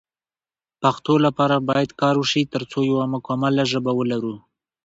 [0.81, 4.35] پښتو لپاره باید کار وشی ترڅو یو مکمله ژبه ولرو